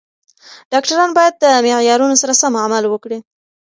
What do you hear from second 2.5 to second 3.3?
عمل وکړي.